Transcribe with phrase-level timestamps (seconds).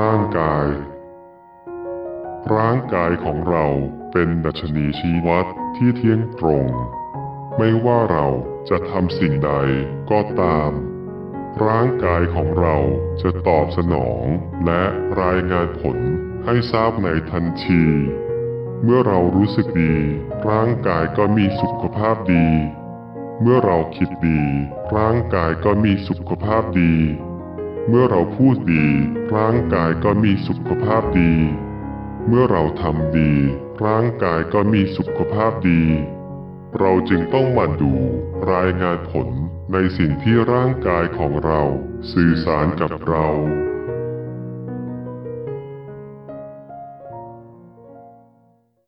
[0.00, 0.68] ร่างกาย
[2.56, 3.66] ร่างกายของเรา
[4.12, 5.46] เป็นดัชนีชี้วัด
[5.76, 6.66] ที่เที่ยงตรง
[7.56, 8.26] ไม่ว่าเรา
[8.68, 9.52] จะทำสิ่งใด
[10.10, 10.70] ก็ตาม
[11.66, 12.76] ร่างกายของเรา
[13.22, 14.24] จะตอบสนอง
[14.64, 14.82] และ
[15.22, 15.98] รายงานผล
[16.44, 17.84] ให้ทราบในทันที
[18.82, 19.94] เมื่อเรารู้สึกดี
[20.50, 22.46] ร่างกายก็มีสุขภาพดี
[23.40, 24.42] เมื่อเราคิดดี
[24.96, 26.94] ร่างกายก็มีสุขภาพดี
[27.88, 28.86] เมื่อเราพูดดี
[29.36, 31.34] ร่างกายก็มีสุขภาพดี
[32.28, 33.32] เมื่อเราทำดี
[33.84, 35.82] ร่างกายก็มีสุขภาพดี
[36.78, 37.94] เราจึงต้องมาดู
[38.52, 39.28] รายงานผล
[39.72, 41.62] ในสิ่งที่ร่างกายของเรา
[42.12, 43.28] สื่อสารกับเรา